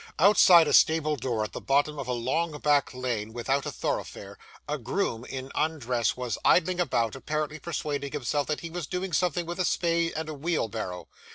[0.17, 4.39] Outside a stable door at the bottom of a long back lane without a thoroughfare,
[4.67, 9.45] a groom in undress was idling about, apparently persuading himself that he was doing something
[9.45, 11.07] with a spade and a wheel barrow.